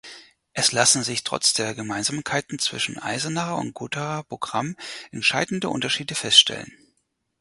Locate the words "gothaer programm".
3.75-4.75